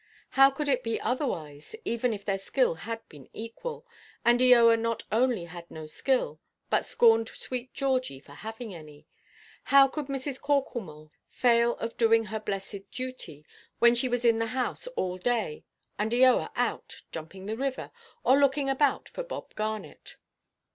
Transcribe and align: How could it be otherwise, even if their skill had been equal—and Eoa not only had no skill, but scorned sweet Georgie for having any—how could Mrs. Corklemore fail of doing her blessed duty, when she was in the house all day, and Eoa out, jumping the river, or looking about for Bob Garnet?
How 0.31 0.49
could 0.49 0.67
it 0.67 0.81
be 0.81 0.99
otherwise, 0.99 1.75
even 1.85 2.11
if 2.11 2.25
their 2.25 2.39
skill 2.39 2.73
had 2.73 3.07
been 3.07 3.29
equal—and 3.33 4.39
Eoa 4.39 4.75
not 4.79 5.03
only 5.11 5.43
had 5.45 5.69
no 5.69 5.85
skill, 5.85 6.39
but 6.71 6.87
scorned 6.87 7.29
sweet 7.29 7.71
Georgie 7.71 8.19
for 8.19 8.31
having 8.31 8.73
any—how 8.73 9.87
could 9.89 10.07
Mrs. 10.07 10.41
Corklemore 10.41 11.11
fail 11.29 11.75
of 11.77 11.97
doing 11.97 12.23
her 12.23 12.39
blessed 12.39 12.89
duty, 12.89 13.45
when 13.77 13.93
she 13.93 14.09
was 14.09 14.25
in 14.25 14.39
the 14.39 14.47
house 14.57 14.87
all 14.95 15.19
day, 15.19 15.65
and 15.99 16.11
Eoa 16.11 16.49
out, 16.55 17.03
jumping 17.11 17.45
the 17.45 17.55
river, 17.55 17.91
or 18.23 18.39
looking 18.39 18.71
about 18.71 19.07
for 19.07 19.21
Bob 19.23 19.53
Garnet? 19.53 20.15